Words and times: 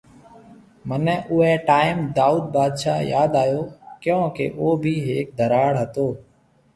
منهي 0.89 1.15
اوئي 1.31 1.49
ٽائيم 1.67 1.99
دائود 2.19 2.47
بادشاه 2.55 3.03
ياد 3.09 3.37
آيو۔ 3.41 3.59
ڪيونڪي 4.07 4.47
او 4.59 4.67
ڀي 4.87 4.95
هيڪ 5.09 5.25
ڌراڙ 5.43 5.69
هتو 5.81 6.07